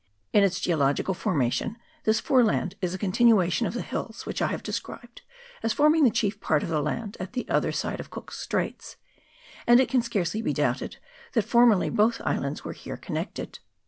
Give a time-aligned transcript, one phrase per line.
[0.33, 4.63] In its geological formation this foreland is a continuation of the hills which I have
[4.63, 5.21] described
[5.61, 8.95] as forming the chief part of the land at the other side of Cook's Straits,
[9.67, 10.97] and it can scarcely be doubted
[11.33, 13.59] that formerly both islands were here connected.